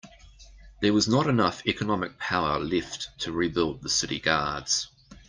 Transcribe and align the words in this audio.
There 0.81 0.93
was 0.93 1.07
not 1.07 1.27
enough 1.27 1.61
economic 1.67 2.17
power 2.17 2.57
left 2.59 3.09
to 3.19 3.31
rebuild 3.31 3.83
the 3.83 3.89
city 3.89 4.19
guards. 4.19 4.87